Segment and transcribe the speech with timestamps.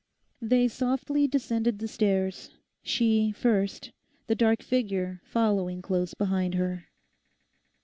[0.41, 2.49] They softly descended the stairs;
[2.81, 3.91] she first,
[4.25, 6.85] the dark figure following close behind her.